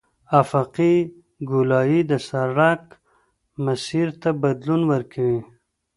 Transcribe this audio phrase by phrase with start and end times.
[0.41, 0.93] افقي
[1.49, 2.83] ګولایي د سرک
[3.65, 5.39] مسیر ته بدلون ورکوي